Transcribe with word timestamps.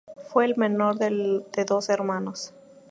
Fue 0.31 0.45
el 0.45 0.57
menor 0.57 0.97
de 0.97 1.11
dos 1.63 1.89
hermanos. 1.89 2.55